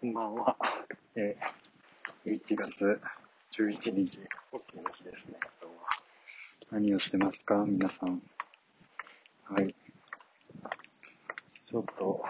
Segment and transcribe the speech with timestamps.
[0.00, 0.56] こんばんは。
[1.14, 2.98] えー、1月
[3.52, 4.18] 11日、
[4.50, 5.90] 大きな日ですね、今日は。
[6.70, 7.66] 何をしてますか？
[7.68, 8.22] 皆さん。
[9.44, 9.68] はい。
[9.68, 12.24] ちょっと、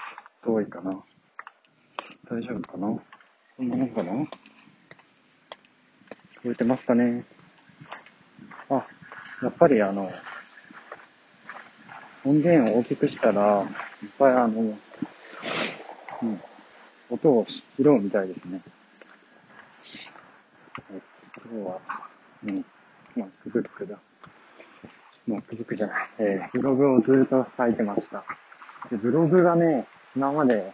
[0.44, 0.90] 遠いかな？
[2.28, 2.88] 大丈夫かな？
[2.88, 4.14] こんなもんかな？
[4.14, 4.28] 聞こ
[6.46, 7.24] えてますかね？
[8.68, 8.84] あ、
[9.42, 10.10] やっぱりあの、
[12.24, 13.62] 音源を大きくしたら、
[14.02, 14.76] いっぱいあの、
[16.22, 16.42] うん、
[17.10, 18.62] 音を拾うみたいですね。
[21.52, 21.80] 今日は、
[22.44, 22.64] うん、
[23.16, 23.98] MacBook だ。
[25.28, 26.08] MacBook じゃない。
[26.18, 28.24] えー、ブログをずっと書いてました。
[28.90, 30.72] でブログがね、今まで、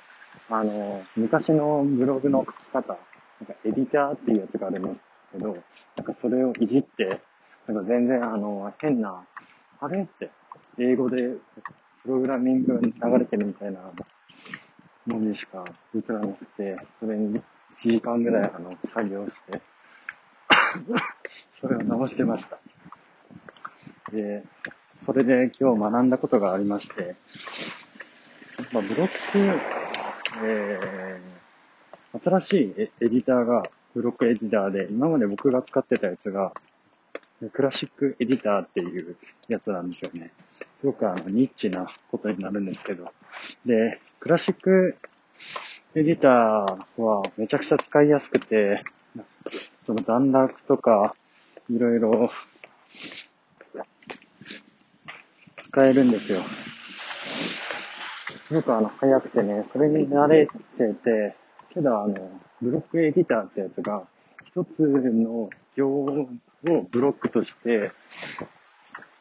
[0.50, 2.98] あの、昔のブログの書き方、
[3.40, 5.00] なんかエディターっていうやつがあるんです
[5.32, 5.56] けど、
[5.96, 7.20] なんかそれをいじって、
[7.66, 9.24] なんか全然あの、変な、
[9.80, 10.30] あれって、
[10.78, 11.36] 英語で
[12.02, 13.80] プログラミング流れてるみたいな
[15.06, 17.42] 文字しか映らなくて、それに1
[17.76, 19.62] 時間ぐらいあの、作業して、
[21.52, 22.58] それを直してました。
[24.12, 24.44] で、
[25.04, 27.16] それで今日学んだことがありまして、
[28.72, 29.12] まあ、ブロック、
[30.44, 36.52] えー、新しいエディターがブロックエディターで、今まで僕が使ってたやつが、
[37.52, 39.16] クラシックエディターっていう
[39.48, 40.32] やつなんですよね。
[40.78, 43.12] すごくあの、ニッチなことになるんですけど。
[43.64, 44.96] で、クラシック
[45.94, 48.84] エディターはめちゃくちゃ使いやすくて、
[49.84, 51.14] その段落とか、
[51.70, 52.30] いろいろ
[55.70, 56.42] 使えるんですよ。
[58.44, 60.52] すごくあの、早くてね、それに慣れて
[60.94, 61.36] て、
[61.72, 62.30] けどあの、
[62.62, 64.06] ブロックエディターってやつが、
[64.44, 66.28] 一つの行を
[66.90, 67.90] ブロックとして、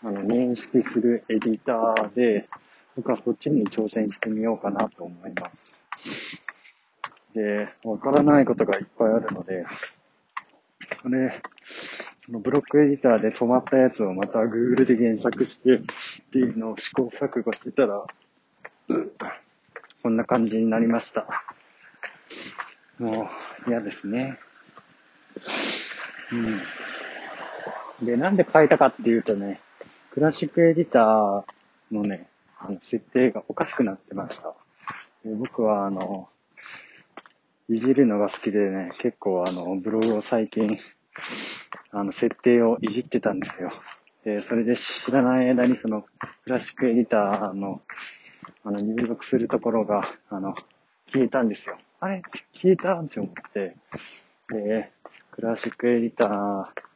[0.06, 2.48] あの、認識するエディターで、
[2.95, 5.50] 僕はそっちに挑戦してみようかなと思いま
[5.98, 6.39] す。
[7.34, 9.66] で、わからないことがいっぱいあるので、
[11.02, 11.42] これ、
[12.23, 15.82] そのブロックエディターで止まったやつをまた Google で検索してっ
[16.32, 18.05] ていうのを試行錯誤してたら、
[20.04, 21.44] こんな感じになりました。
[22.99, 23.27] も
[23.65, 24.38] う嫌ですね。
[26.32, 28.05] うん。
[28.05, 29.61] で、なんで変えたかっていうとね、
[30.15, 31.43] クラシックエディター
[31.92, 34.55] のね、あの、設定がおかしくなってました。
[35.26, 36.30] 僕は、あの、
[37.67, 40.80] いじるのが好きでね、結構あの、ブログを最近、
[41.92, 43.73] あの、設定をいじってたんですよ。
[44.23, 46.03] で、それで知らない間にその、
[46.45, 47.82] クラシックエディターの、
[48.64, 50.55] あの、入力するところが、あの、
[51.11, 51.77] 消えたんですよ。
[51.99, 52.21] あれ？
[52.53, 53.02] 消えた？
[53.02, 53.76] って思って、
[54.47, 54.93] で、
[55.32, 56.95] クラシックエディター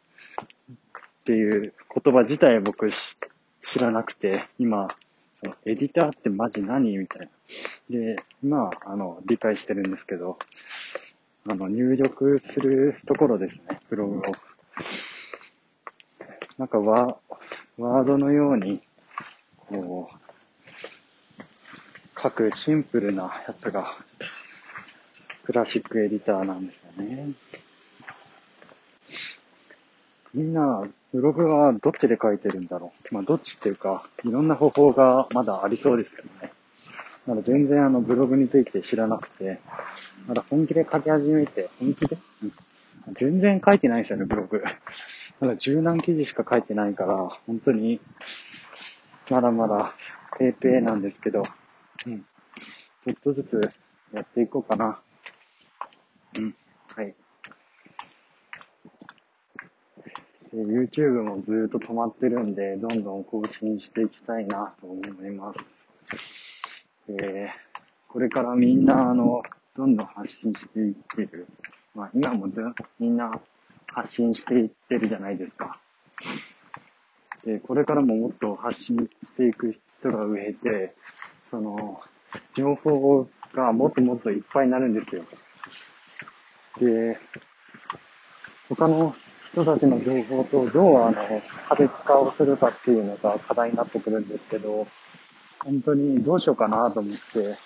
[1.29, 1.73] っていう
[2.03, 3.15] 言葉自体僕知
[3.77, 4.87] らなくて、今、
[5.35, 7.27] そのエディターってマジ何みたいな。
[7.87, 10.39] で、今、あの、理解してるんですけど、
[11.47, 14.21] あの、入力するところですね、ブログを。
[16.57, 17.19] なんかワ、
[17.77, 18.81] ワードのように、
[19.67, 23.95] こう、書くシンプルなやつが、
[25.43, 27.33] クラシックエディターなんですよね。
[30.33, 33.13] みんな、ブログはどっちで書いてるんだろう。
[33.13, 36.51] まあ、どっちっていうか、いろんな方法がまだありそうですけどね。
[37.25, 39.59] まだ全然あの、ブログについて知らなくて、
[40.27, 42.53] まだ本気で書き始めて、本気で、うん、
[43.15, 44.63] 全然書いてないですよね、ブログ。
[45.39, 47.99] まだ十何記事しか書いてないから、本当に、
[49.29, 49.93] まだまだ、
[50.37, 51.43] ペーペーなんですけど、
[52.05, 52.19] うん。
[52.19, 53.71] ちょっとずつ
[54.13, 54.99] やっていこうかな。
[56.37, 56.55] うん。
[56.95, 57.15] はい。
[60.53, 65.59] YouTube もずっと止まってるんで、どんどん更新していきたいなと思います。
[67.07, 67.49] えー、
[68.07, 69.43] これからみんな、あの、
[69.75, 71.47] どんどん発信していってる。
[71.93, 72.47] まあ、今も
[72.99, 73.39] みんな
[73.87, 75.79] 発信していってるじゃないですか。
[77.45, 80.95] で、これからももっと発信していく人が増えて、
[81.49, 82.01] その、
[82.55, 85.23] 情報がもっともっといっぱいになるんですよ。
[86.79, 87.19] で、
[88.67, 89.15] 他の
[89.59, 94.87] 人たちの情報とどうあの差別化をするかっていうのが課題になってくるんですけど、
[95.63, 97.57] 本当にどうしようかなと思って、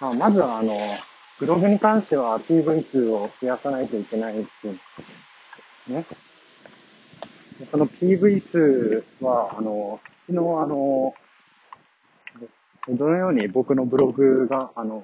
[0.00, 0.76] まあ、まずはあの、
[1.38, 4.70] ブログに関しては PV 数を増やさないといけないってい
[5.90, 6.04] う、ね。
[7.64, 11.14] その PV 数は、あの、昨日あの、
[12.90, 15.02] どのように僕のブログが、あの、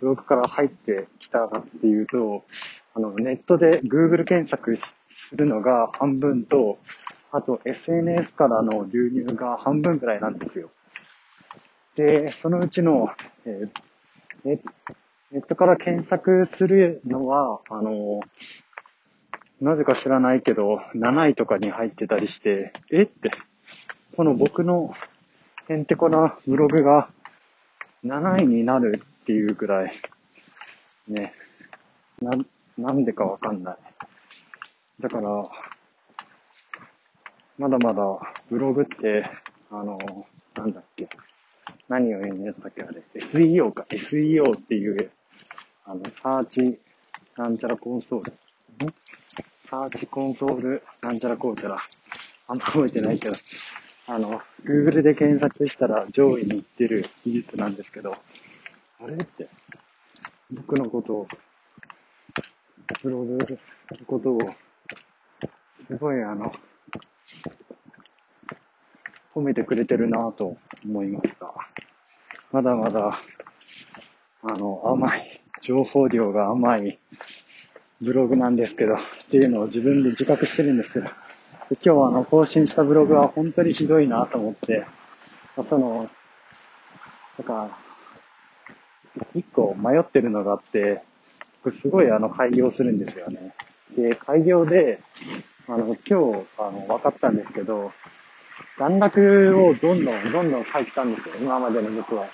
[0.00, 2.44] ブログから入ってきたかっていうと、
[2.98, 4.92] あの、ネットで Google 検索す
[5.36, 6.78] るのが半分と、
[7.30, 10.70] あと SNS からの流入が半分くらいなんですよ。
[11.94, 13.10] で、そのうちの、
[13.44, 14.60] えー、
[15.30, 18.18] ネットから検索するのは、あの、
[19.60, 23.02] なぜか知らないけど、7位とかに入ってたりして、え？
[23.02, 23.30] って、
[24.16, 24.92] この僕の
[25.68, 27.10] へんてこなブログが
[28.04, 29.92] 7位になるっていうくらい、
[31.06, 31.32] ね、
[32.20, 32.32] な、
[32.78, 33.76] なんでかわかんない。
[35.00, 35.50] だから、
[37.58, 38.02] まだまだ
[38.50, 39.28] ブログって、
[39.70, 39.98] あの、
[40.54, 41.08] なんだっけ、
[41.88, 45.10] 何を言うんだったっけあれ、SEO か、SEO っていう、
[45.84, 46.78] あの、サーチ、
[47.36, 48.32] なんちゃらコンソール。
[48.86, 48.94] ん
[49.68, 51.78] サーチコンソール、なんちゃらこうちゃら。
[52.46, 53.34] あんま覚えてないけど、
[54.06, 58.16] あの、Google で検索したら上位に行ってる技術なんですけど、
[59.00, 59.48] あれって、
[60.50, 61.28] 僕のことを、
[63.02, 63.46] ブログの
[64.06, 64.40] ことを、
[65.86, 66.52] すごいあの、
[69.34, 71.54] 褒めてくれてるなぁと思いました。
[72.50, 73.20] まだまだ、
[74.42, 76.98] あの、甘い、情報量が甘い
[78.00, 78.98] ブログなんですけど、っ
[79.30, 81.12] ていうのを自分で自覚してるんですけど、で
[81.74, 84.84] 今日あの、更新したブログは本当にひどいなと思って、
[85.62, 86.10] その、
[87.38, 87.78] だか、
[89.34, 91.02] 一個迷ってるのがあって、
[91.62, 93.54] 僕すごいあの、開業するんですよね。
[93.96, 95.00] で、開業で、
[95.66, 97.92] あの、今日、あの、分かったんですけど、
[98.78, 99.20] 段落
[99.58, 102.26] をどんどん、どんどん書いたんですよ、今までの僕は。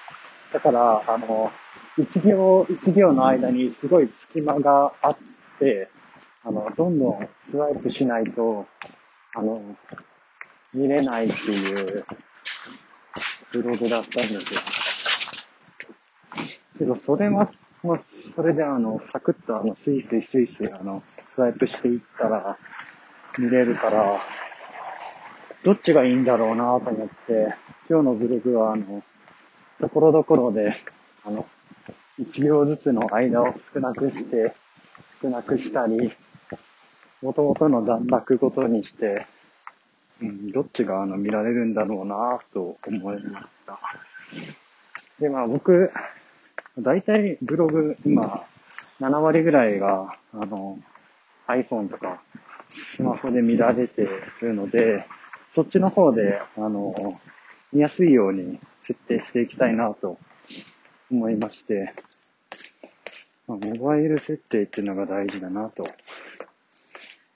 [0.53, 1.51] だから、あの、
[1.97, 5.17] 一行一行の間にすごい隙間があっ
[5.59, 5.89] て、
[6.43, 8.67] あの、どんどんスワイプしないと、
[9.35, 9.77] あの、
[10.75, 12.05] 見れないっていう
[13.53, 14.61] ブログだったんですよ。
[16.79, 17.31] けど、それ
[17.85, 21.03] も、まあ、それであの、サクッとあの、スイスイスイスイあの、
[21.35, 22.59] スワイプしていったら、
[23.39, 24.21] 見れるから、
[25.63, 27.55] どっちがいいんだろうなと思って、
[27.89, 29.03] 今日のブログはあの、
[29.81, 30.75] ところどころで、
[31.25, 31.47] あの、
[32.19, 34.55] 1行ずつの間を少なくして、
[35.21, 36.13] 少なくしたり、
[37.23, 39.27] 元々の段落ごとにして、
[40.21, 43.81] うん、どっちがあの見られるんだろうなと思いました。
[45.19, 45.91] で、まあ僕、
[46.79, 48.45] 大体ブログ今、
[49.01, 50.79] 7割ぐらいが、あの、
[51.47, 52.23] iPhone とか
[52.69, 54.09] スマホで見られて
[54.41, 55.07] るので、
[55.51, 57.21] そっちの方で、あの、
[57.73, 60.19] 見やすいように設定していきたいなと
[61.11, 61.95] 思いまして、
[63.47, 65.89] モバイル設定っていうのが大事だなと。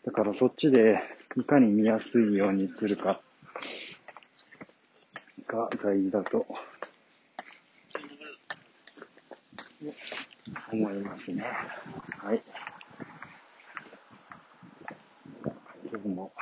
[0.05, 1.01] だからそっちで
[1.37, 3.21] いかに見やすいようにするか
[5.47, 6.47] が大事だと
[10.71, 11.45] 思いますね。
[12.23, 12.43] はい。
[15.91, 16.33] 今日も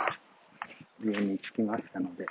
[1.05, 2.27] 家に着きましたので、